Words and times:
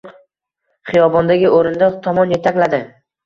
Xiyobondagi 0.91 1.51
o‘rindiq 1.59 1.99
tomon 2.09 2.33
yetakladi. 2.37 2.81